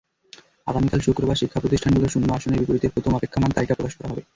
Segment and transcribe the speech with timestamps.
[0.67, 4.21] আগামীকাল শুক্রবার শিক্ষাপ্রতিষ্ঠানগুলোর শূন্য আসনের বিপরীতে প্রথম অপেক্ষমাণ তালিকা প্রকাশ করা হবে।